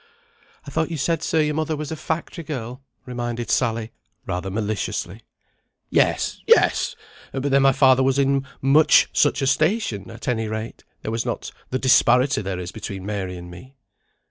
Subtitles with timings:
[0.65, 3.91] "I thought you said, sir, your mother was a factory girl," reminded Sally,
[4.25, 5.21] rather maliciously.
[5.91, 6.95] "Yes, yes!
[7.31, 11.23] but then my father was in much such a station; at any rate, there was
[11.23, 13.75] not the disparity there is between Mary and me."